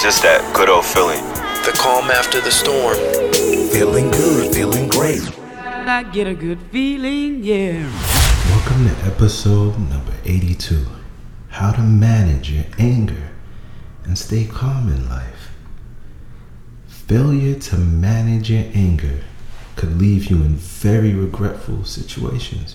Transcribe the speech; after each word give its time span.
It's 0.00 0.16
just 0.16 0.22
that 0.22 0.56
good 0.56 0.70
old 0.70 0.86
feeling. 0.86 1.22
The 1.66 1.76
calm 1.78 2.10
after 2.10 2.40
the 2.40 2.50
storm. 2.50 2.96
Feeling 3.70 4.10
good, 4.10 4.54
feeling 4.54 4.88
great. 4.88 5.20
I 5.58 6.04
get 6.04 6.26
a 6.26 6.32
good 6.32 6.58
feeling, 6.72 7.44
yeah. 7.44 7.84
Welcome 8.48 8.88
to 8.88 8.96
episode 9.04 9.78
number 9.78 10.14
82 10.24 10.86
How 11.50 11.72
to 11.72 11.82
Manage 11.82 12.50
Your 12.50 12.64
Anger 12.78 13.28
and 14.04 14.16
Stay 14.16 14.46
Calm 14.46 14.88
in 14.88 15.06
Life. 15.06 15.50
Failure 16.88 17.58
to 17.58 17.76
manage 17.76 18.50
your 18.50 18.64
anger 18.72 19.20
could 19.76 20.00
leave 20.00 20.30
you 20.30 20.36
in 20.36 20.54
very 20.54 21.12
regretful 21.12 21.84
situations. 21.84 22.74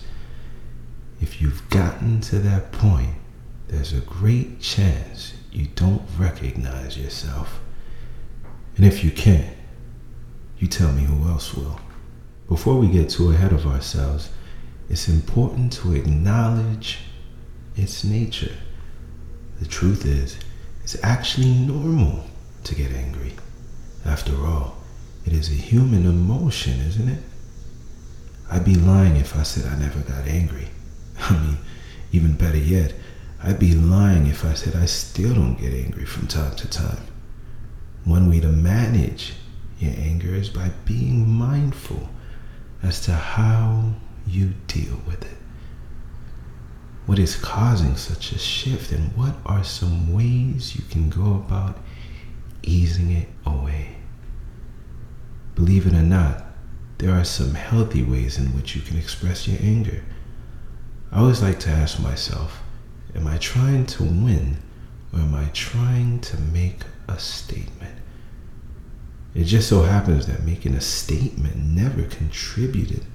If 1.19 1.41
you've 1.41 1.67
gotten 1.71 2.21
to 2.21 2.37
that 2.37 2.71
point, 2.71 3.15
there's 3.67 3.93
a 3.93 4.01
great 4.01 4.61
chance 4.61 5.33
you 5.55 5.67
don't 5.75 6.01
recognize 6.17 6.97
yourself. 6.97 7.61
And 8.75 8.85
if 8.85 9.03
you 9.03 9.11
can't, 9.11 9.55
you 10.59 10.67
tell 10.67 10.91
me 10.91 11.03
who 11.03 11.27
else 11.29 11.53
will. 11.53 11.79
Before 12.49 12.75
we 12.75 12.87
get 12.87 13.09
too 13.09 13.31
ahead 13.31 13.53
of 13.53 13.65
ourselves, 13.65 14.29
it's 14.89 15.07
important 15.07 15.71
to 15.73 15.95
acknowledge 15.95 16.99
its 17.75 18.03
nature. 18.03 18.55
The 19.59 19.65
truth 19.65 20.05
is, 20.05 20.37
it's 20.83 21.01
actually 21.03 21.51
normal 21.51 22.25
to 22.65 22.75
get 22.75 22.91
angry. 22.91 23.33
After 24.05 24.45
all, 24.45 24.77
it 25.25 25.33
is 25.33 25.49
a 25.49 25.53
human 25.53 26.05
emotion, 26.05 26.79
isn't 26.81 27.07
it? 27.07 27.23
I'd 28.51 28.65
be 28.65 28.75
lying 28.75 29.15
if 29.15 29.35
I 29.35 29.43
said 29.43 29.65
I 29.71 29.79
never 29.79 30.01
got 30.01 30.27
angry. 30.27 30.67
I 31.19 31.33
mean, 31.33 31.57
even 32.11 32.35
better 32.35 32.57
yet, 32.57 32.93
I'd 33.45 33.59
be 33.59 33.75
lying 33.75 34.25
if 34.25 34.43
I 34.43 34.55
said 34.55 34.75
I 34.75 34.87
still 34.87 35.35
don't 35.35 35.61
get 35.61 35.71
angry 35.71 36.05
from 36.05 36.25
time 36.25 36.55
to 36.55 36.67
time. 36.67 37.05
One 38.03 38.27
way 38.27 38.39
to 38.39 38.47
manage 38.47 39.33
your 39.77 39.93
anger 39.95 40.33
is 40.33 40.49
by 40.49 40.71
being 40.83 41.29
mindful 41.29 42.09
as 42.81 43.01
to 43.01 43.11
how 43.11 43.93
you 44.25 44.53
deal 44.65 44.99
with 45.05 45.21
it. 45.21 45.37
What 47.05 47.19
is 47.19 47.35
causing 47.35 47.95
such 47.97 48.31
a 48.31 48.39
shift, 48.39 48.91
and 48.91 49.15
what 49.15 49.35
are 49.45 49.63
some 49.63 50.11
ways 50.11 50.75
you 50.75 50.83
can 50.89 51.09
go 51.09 51.35
about 51.35 51.77
easing 52.63 53.11
it 53.11 53.27
away? 53.45 53.97
Believe 55.53 55.85
it 55.85 55.93
or 55.93 56.01
not, 56.01 56.45
there 56.97 57.13
are 57.13 57.23
some 57.23 57.53
healthy 57.53 58.01
ways 58.01 58.39
in 58.39 58.55
which 58.55 58.75
you 58.75 58.81
can 58.81 58.97
express 58.97 59.47
your 59.47 59.61
anger. 59.61 60.03
I 61.11 61.19
always 61.19 61.43
like 61.43 61.59
to 61.59 61.69
ask 61.69 61.99
myself, 61.99 62.63
am 63.15 63.27
I 63.27 63.37
trying 63.37 63.85
to 63.87 64.03
win 64.03 64.57
or 65.13 65.19
am 65.19 65.33
I 65.33 65.45
trying 65.53 66.19
to 66.21 66.39
make 66.39 66.81
a 67.07 67.17
statement? 67.17 67.95
It 69.33 69.45
just 69.45 69.67
so 69.67 69.83
happens 69.83 70.27
that 70.27 70.43
making 70.43 70.75
a 70.75 70.81
statement 70.81 71.57
never 71.57 72.03
contributed 72.03 73.05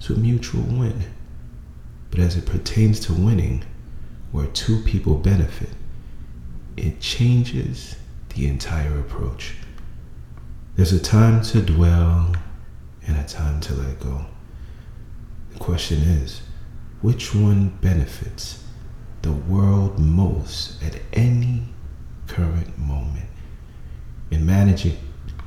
to 0.00 0.14
a 0.14 0.18
mutual 0.18 0.62
win. 0.62 1.04
But 2.10 2.20
as 2.20 2.36
it 2.36 2.46
pertains 2.46 3.00
to 3.00 3.12
winning, 3.12 3.64
where 4.32 4.46
two 4.46 4.80
people 4.82 5.16
benefit, 5.16 5.68
it 6.76 7.00
changes 7.00 7.96
the 8.30 8.46
entire 8.46 8.98
approach. 8.98 9.54
There's 10.76 10.92
a 10.92 11.00
time 11.00 11.42
to 11.42 11.60
dwell 11.60 12.34
and 13.06 13.16
a 13.18 13.24
time 13.24 13.60
to 13.60 13.74
let 13.74 14.00
go. 14.00 14.24
The 15.52 15.58
question 15.58 15.98
is, 16.00 16.40
which 17.02 17.34
one 17.34 17.76
benefits 17.82 18.61
the 19.22 19.32
world 19.32 19.98
most 19.98 20.82
at 20.82 21.00
any 21.12 21.62
current 22.26 22.78
moment? 22.78 23.26
In 24.30 24.44
managing 24.44 24.98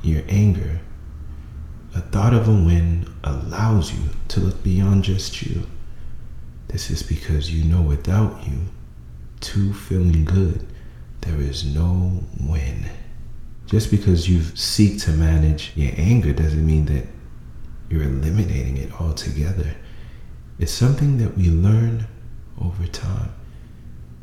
your 0.02 0.22
anger, 0.28 0.80
a 1.94 2.00
thought 2.00 2.34
of 2.34 2.48
a 2.48 2.52
win 2.52 3.12
allows 3.24 3.92
you 3.92 4.10
to 4.28 4.40
look 4.40 4.62
beyond 4.62 5.04
just 5.04 5.42
you. 5.42 5.66
This 6.68 6.90
is 6.90 7.02
because 7.02 7.52
you 7.52 7.64
know 7.64 7.82
without 7.82 8.46
you, 8.46 8.66
two 9.40 9.72
feeling 9.72 10.24
good, 10.24 10.66
there 11.22 11.40
is 11.40 11.64
no 11.64 12.22
win. 12.40 12.86
Just 13.66 13.90
because 13.90 14.28
you 14.28 14.42
seek 14.42 15.00
to 15.00 15.10
manage 15.10 15.72
your 15.74 15.92
anger 15.96 16.32
doesn't 16.32 16.64
mean 16.64 16.86
that 16.86 17.06
you're 17.88 18.02
eliminating 18.02 18.76
it 18.76 19.00
altogether. 19.00 19.74
It's 20.58 20.72
something 20.72 21.18
that 21.18 21.36
we 21.36 21.50
learn 21.50 22.06
over 22.60 22.86
time. 22.86 23.32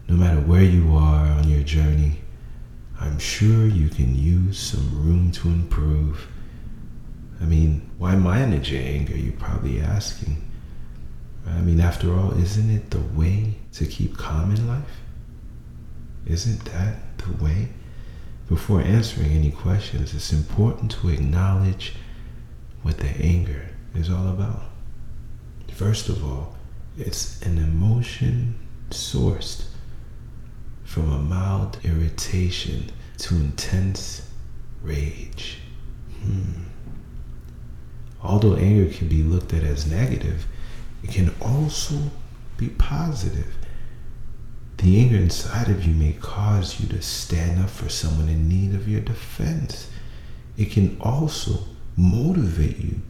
No 0.08 0.16
matter 0.16 0.42
where 0.42 0.64
you 0.64 0.96
are 0.96 1.26
on 1.28 1.50
your 1.50 1.64
journey, 1.64 2.22
I'm 3.00 3.20
sure 3.20 3.66
you 3.66 3.90
can 3.90 4.16
use 4.16 4.58
some 4.58 5.06
room 5.06 5.32
to 5.32 5.48
improve. 5.48 6.28
I 7.42 7.46
mean, 7.46 7.90
why 7.98 8.16
manage 8.16 8.72
your 8.72 8.82
anger? 8.82 9.16
You're 9.16 9.34
probably 9.34 9.82
asking. 9.82 10.42
I 11.48 11.60
mean, 11.62 11.80
after 11.80 12.14
all, 12.14 12.32
isn't 12.38 12.70
it 12.70 12.90
the 12.92 13.02
way 13.02 13.56
to 13.74 13.86
keep 13.86 14.18
calm 14.18 14.56
in 14.56 14.68
life? 14.68 15.02
Isn't 16.26 16.64
that 16.66 17.18
the 17.18 17.44
way? 17.44 17.70
Before 18.48 18.82
answering 18.82 19.32
any 19.32 19.52
questions, 19.52 20.14
it's 20.14 20.32
important 20.32 20.92
to 20.92 21.10
acknowledge 21.10 21.96
what 22.82 22.98
the 22.98 23.10
anger 23.10 23.70
is 23.96 24.10
all 24.10 24.28
about. 24.28 24.64
First 25.74 26.08
of 26.08 26.24
all, 26.24 26.56
it's 26.98 27.42
an 27.42 27.58
emotion 27.58 28.56
sourced 28.90 29.64
mild 31.34 31.80
irritation 31.84 32.92
to 33.18 33.36
intense 33.36 34.30
rage. 34.82 35.60
Hmm. 36.22 36.64
Although 38.22 38.56
anger 38.56 38.94
can 38.94 39.08
be 39.08 39.24
looked 39.24 39.54
at 39.54 39.64
as 39.64 39.90
negative, 39.90 40.46
it 41.04 41.12
can 41.12 41.34
also 41.42 41.96
be 42.58 42.70
positive. 42.70 43.56
The 44.78 45.00
anger 45.00 45.18
inside 45.18 45.70
of 45.70 45.86
you 45.86 45.94
may 45.94 46.14
cause 46.14 46.80
you 46.80 46.88
to 46.90 47.02
stand 47.02 47.62
up 47.62 47.70
for 47.70 47.90
someone 47.90 48.30
in 48.30 48.48
need 48.48 48.76
of 48.76 48.88
your 48.88 49.02
defense. 49.02 49.90
It 50.58 50.72
can 50.72 50.98
also 51.02 51.66
motivate 51.96 52.78
you 52.78 53.02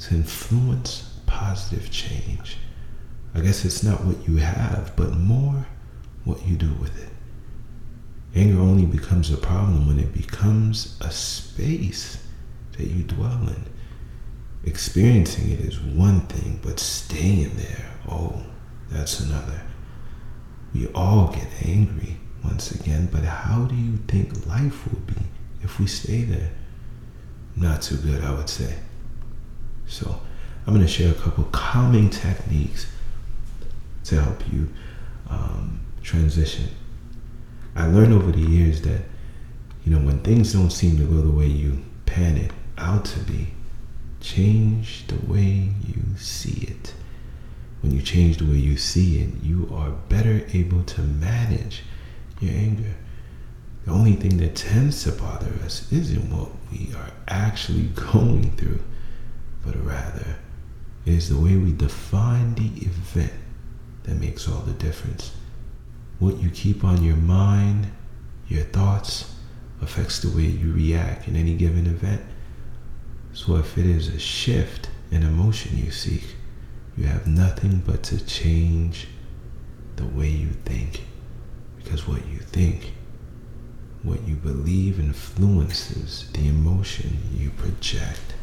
to 0.00 0.14
influence 0.14 1.18
positive 1.26 1.90
change. 1.90 2.56
I 3.34 3.40
guess 3.40 3.64
it's 3.64 3.82
not 3.82 4.04
what 4.04 4.26
you 4.26 4.36
have, 4.36 4.94
but 4.96 5.12
more 5.14 5.66
what 6.24 6.46
you 6.46 6.56
do 6.56 6.72
with 6.74 6.96
it. 7.02 7.17
Anger 8.34 8.60
only 8.60 8.86
becomes 8.86 9.30
a 9.30 9.36
problem 9.36 9.86
when 9.86 9.98
it 9.98 10.12
becomes 10.12 10.96
a 11.00 11.10
space 11.10 12.22
that 12.72 12.86
you 12.86 13.02
dwell 13.02 13.48
in. 13.48 13.64
Experiencing 14.64 15.50
it 15.50 15.60
is 15.60 15.80
one 15.80 16.20
thing, 16.22 16.60
but 16.62 16.78
staying 16.78 17.56
there, 17.56 17.90
oh, 18.08 18.42
that's 18.90 19.20
another. 19.20 19.62
We 20.74 20.88
all 20.88 21.28
get 21.28 21.48
angry 21.64 22.18
once 22.44 22.70
again, 22.72 23.08
but 23.10 23.24
how 23.24 23.64
do 23.64 23.74
you 23.74 23.96
think 24.08 24.46
life 24.46 24.86
will 24.86 25.00
be 25.00 25.22
if 25.62 25.78
we 25.78 25.86
stay 25.86 26.22
there? 26.22 26.52
Not 27.56 27.82
too 27.82 27.96
good, 27.96 28.22
I 28.22 28.32
would 28.34 28.48
say. 28.48 28.76
So, 29.86 30.20
I'm 30.66 30.74
going 30.74 30.86
to 30.86 30.92
share 30.92 31.10
a 31.10 31.14
couple 31.14 31.44
calming 31.44 32.10
techniques 32.10 32.86
to 34.04 34.20
help 34.20 34.42
you 34.52 34.68
um, 35.30 35.80
transition. 36.02 36.68
I 37.78 37.86
learned 37.86 38.12
over 38.12 38.32
the 38.32 38.40
years 38.40 38.82
that, 38.82 39.02
you 39.84 39.92
know, 39.92 40.04
when 40.04 40.18
things 40.20 40.52
don't 40.52 40.70
seem 40.70 40.96
to 40.98 41.04
go 41.04 41.20
the 41.22 41.30
way 41.30 41.46
you 41.46 41.84
pan 42.06 42.36
it 42.36 42.50
out 42.76 43.04
to 43.06 43.20
be, 43.20 43.54
change 44.20 45.06
the 45.06 45.24
way 45.26 45.70
you 45.86 46.16
see 46.16 46.66
it 46.66 46.94
when 47.80 47.92
you 47.92 48.02
change 48.02 48.38
the 48.38 48.44
way 48.44 48.56
you 48.56 48.76
see 48.76 49.20
it, 49.20 49.42
you 49.42 49.70
are 49.72 49.90
better 49.90 50.44
able 50.52 50.82
to 50.82 51.00
manage 51.00 51.82
your 52.40 52.52
anger. 52.52 52.96
The 53.84 53.92
only 53.92 54.14
thing 54.14 54.38
that 54.38 54.56
tends 54.56 55.04
to 55.04 55.12
bother 55.12 55.52
us 55.64 55.90
isn't 55.92 56.30
what 56.30 56.50
we 56.72 56.92
are 56.94 57.12
actually 57.28 57.84
going 58.12 58.50
through, 58.56 58.80
but 59.64 59.76
rather 59.84 60.36
is 61.06 61.28
the 61.28 61.40
way 61.40 61.56
we 61.56 61.72
define 61.72 62.54
the 62.54 62.84
event 62.84 63.32
that 64.02 64.16
makes 64.16 64.48
all 64.48 64.60
the 64.60 64.72
difference. 64.72 65.32
What 66.18 66.38
you 66.38 66.50
keep 66.50 66.82
on 66.84 67.04
your 67.04 67.16
mind, 67.16 67.92
your 68.48 68.64
thoughts, 68.64 69.34
affects 69.80 70.18
the 70.20 70.36
way 70.36 70.44
you 70.44 70.72
react 70.72 71.28
in 71.28 71.36
any 71.36 71.54
given 71.54 71.86
event. 71.86 72.22
So 73.32 73.56
if 73.56 73.78
it 73.78 73.86
is 73.86 74.08
a 74.08 74.18
shift 74.18 74.90
in 75.10 75.22
emotion 75.22 75.78
you 75.78 75.90
seek, 75.90 76.34
you 76.96 77.06
have 77.06 77.26
nothing 77.26 77.82
but 77.86 78.02
to 78.04 78.24
change 78.24 79.06
the 79.96 80.06
way 80.06 80.28
you 80.28 80.48
think. 80.64 81.04
Because 81.76 82.08
what 82.08 82.26
you 82.26 82.38
think, 82.38 82.92
what 84.02 84.26
you 84.26 84.34
believe 84.34 84.98
influences 84.98 86.28
the 86.32 86.48
emotion 86.48 87.18
you 87.32 87.50
project. 87.50 88.34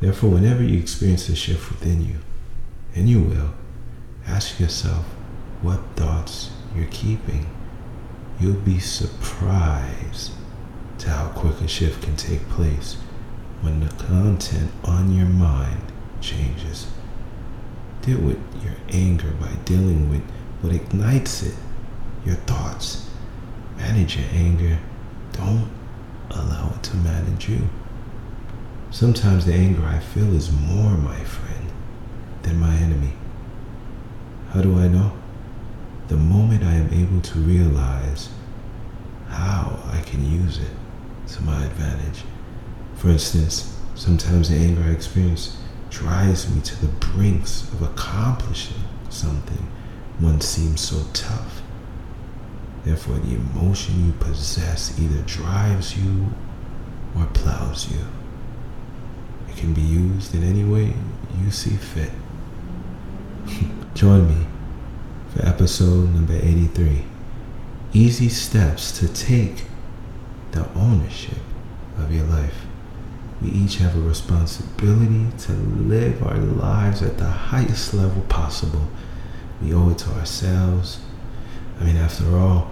Therefore, 0.00 0.30
whenever 0.30 0.62
you 0.62 0.78
experience 0.78 1.28
a 1.28 1.34
shift 1.34 1.70
within 1.70 2.04
you, 2.04 2.18
and 2.94 3.08
you 3.08 3.20
will, 3.20 3.54
ask 4.26 4.60
yourself 4.60 5.04
what 5.64 5.80
thoughts 5.96 6.50
you're 6.76 6.86
keeping. 6.90 7.46
you'll 8.38 8.52
be 8.52 8.78
surprised 8.78 10.32
to 10.98 11.08
how 11.08 11.28
quick 11.28 11.58
a 11.60 11.68
shift 11.68 12.02
can 12.02 12.16
take 12.16 12.46
place 12.50 12.96
when 13.62 13.80
the 13.80 13.88
content 14.04 14.70
on 14.84 15.14
your 15.14 15.26
mind 15.26 15.80
changes. 16.20 16.86
Deal 18.02 18.18
with 18.20 18.38
your 18.62 18.74
anger 18.90 19.30
by 19.40 19.52
dealing 19.64 20.10
with 20.10 20.22
what 20.60 20.74
ignites 20.74 21.42
it, 21.42 21.54
your 22.26 22.34
thoughts. 22.34 23.08
Manage 23.78 24.16
your 24.16 24.28
anger. 24.32 24.78
Don't 25.32 25.70
allow 26.30 26.72
it 26.74 26.82
to 26.82 26.96
manage 26.96 27.48
you. 27.48 27.68
Sometimes 28.90 29.46
the 29.46 29.54
anger 29.54 29.84
I 29.86 29.98
feel 30.00 30.34
is 30.34 30.52
more 30.52 30.96
my 30.98 31.18
friend 31.24 31.70
than 32.42 32.60
my 32.60 32.74
enemy. 32.76 33.12
How 34.50 34.60
do 34.60 34.78
I 34.78 34.88
know? 34.88 35.12
The 36.08 36.16
moment 36.16 36.62
I 36.62 36.74
am 36.74 36.92
able 36.92 37.22
to 37.22 37.38
realize 37.38 38.28
how 39.28 39.80
I 39.90 40.02
can 40.02 40.30
use 40.30 40.58
it 40.58 40.70
to 41.34 41.42
my 41.42 41.64
advantage. 41.64 42.24
For 42.96 43.08
instance, 43.08 43.74
sometimes 43.94 44.50
the 44.50 44.56
anger 44.56 44.82
I 44.82 44.90
experience 44.90 45.56
drives 45.90 46.52
me 46.54 46.60
to 46.60 46.80
the 46.80 46.92
brinks 46.92 47.62
of 47.72 47.82
accomplishing 47.82 48.82
something 49.08 49.66
one 50.18 50.40
seems 50.40 50.80
so 50.80 51.02
tough. 51.12 51.62
Therefore, 52.84 53.16
the 53.16 53.34
emotion 53.34 54.06
you 54.06 54.12
possess 54.12 54.98
either 55.00 55.22
drives 55.22 55.96
you 55.96 56.28
or 57.16 57.26
plows 57.26 57.90
you. 57.90 58.00
It 59.48 59.56
can 59.56 59.72
be 59.72 59.80
used 59.80 60.34
in 60.34 60.44
any 60.44 60.64
way 60.64 60.94
you 61.42 61.50
see 61.50 61.76
fit. 61.76 62.10
Join 63.94 64.28
me 64.28 64.46
for 65.34 65.46
episode 65.46 66.14
number 66.14 66.34
83 66.34 67.04
Easy 67.92 68.28
Steps 68.28 68.96
to 68.98 69.08
Take 69.08 69.64
the 70.52 70.68
Ownership 70.74 71.38
of 71.98 72.12
Your 72.12 72.24
Life. 72.24 72.66
We 73.42 73.50
each 73.50 73.76
have 73.76 73.96
a 73.96 74.00
responsibility 74.00 75.26
to 75.38 75.52
live 75.52 76.22
our 76.22 76.36
lives 76.36 77.02
at 77.02 77.18
the 77.18 77.26
highest 77.26 77.94
level 77.94 78.22
possible. 78.22 78.88
We 79.60 79.74
owe 79.74 79.90
it 79.90 79.98
to 79.98 80.10
ourselves. 80.10 81.00
I 81.80 81.84
mean, 81.84 81.96
after 81.96 82.36
all, 82.36 82.70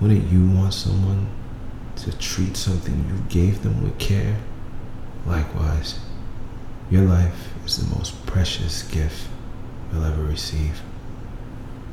wouldn't 0.00 0.30
you 0.32 0.48
want 0.48 0.74
someone 0.74 1.28
to 1.96 2.16
treat 2.18 2.56
something 2.56 3.06
you 3.08 3.22
gave 3.28 3.62
them 3.62 3.84
with 3.84 3.98
care? 3.98 4.36
Likewise, 5.26 6.00
your 6.90 7.02
life 7.02 7.52
is 7.64 7.76
the 7.76 7.96
most 7.96 8.26
precious 8.26 8.82
gift 8.82 9.28
you'll 9.92 10.04
ever 10.04 10.24
receive. 10.24 10.80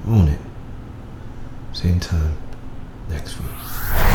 Own 0.09 0.29
it. 0.29 0.39
Same 1.73 1.99
time 1.99 2.37
next 3.09 3.39
week. 3.39 3.51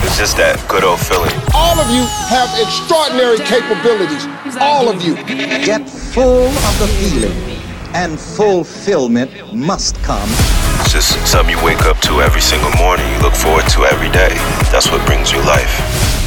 It's 0.04 0.16
just 0.16 0.38
that 0.38 0.56
good 0.66 0.84
old 0.84 0.98
feeling. 0.98 1.30
All 1.52 1.78
of 1.78 1.88
you 1.92 2.08
have 2.32 2.48
extraordinary 2.56 3.36
capabilities. 3.44 4.24
All 4.56 4.88
of 4.88 5.02
you. 5.02 5.16
Get 5.64 5.88
full 5.88 6.48
of 6.48 6.78
the 6.80 6.88
feeling, 6.96 7.36
and 7.92 8.18
fulfillment 8.18 9.30
must 9.52 9.96
come. 10.02 10.28
It's 10.80 10.92
just 10.92 11.12
something 11.26 11.54
you 11.54 11.62
wake 11.62 11.82
up 11.82 11.98
to 12.08 12.22
every 12.22 12.40
single 12.40 12.72
morning. 12.80 13.04
You 13.12 13.20
look 13.20 13.34
forward 13.34 13.68
to 13.76 13.84
every 13.84 14.10
day. 14.10 14.32
That's 14.72 14.90
what 14.90 15.04
brings 15.06 15.30
you 15.30 15.44
life. 15.44 16.21